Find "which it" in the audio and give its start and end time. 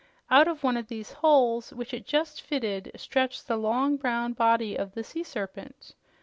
1.71-2.07